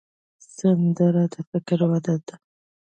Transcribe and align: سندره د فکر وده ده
سندره 0.55 1.23
د 1.33 1.35
فکر 1.49 1.79
وده 1.91 2.15
ده 2.25 2.35